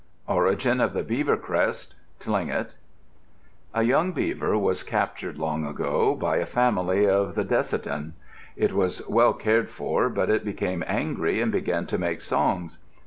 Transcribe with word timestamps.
ORIGIN 0.27 0.81
OF 0.81 0.93
THE 0.93 1.03
BEAVER 1.03 1.37
CREST 1.37 1.93
Tlingit 2.19 2.73
A 3.71 3.83
young 3.83 4.13
beaver 4.13 4.57
was 4.57 4.81
captured, 4.81 5.37
long 5.37 5.63
ago, 5.63 6.15
by 6.15 6.37
a 6.37 6.47
family 6.47 7.07
of 7.07 7.35
the 7.35 7.43
Decitan. 7.45 8.13
It 8.55 8.73
was 8.73 9.07
well 9.07 9.35
cared 9.35 9.69
for, 9.69 10.09
but 10.09 10.31
it 10.31 10.43
became 10.43 10.83
angry 10.87 11.39
and 11.39 11.51
began 11.51 11.85
to 11.85 11.99
make 11.99 12.21
songs. 12.21 12.79